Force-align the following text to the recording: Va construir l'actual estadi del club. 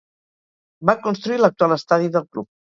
Va 0.91 0.97
construir 1.05 1.39
l'actual 1.43 1.79
estadi 1.79 2.13
del 2.19 2.29
club. 2.35 2.53